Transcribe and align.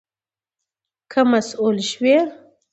که 1.11 1.19
مسؤول 1.31 1.75
شوې 1.89 2.17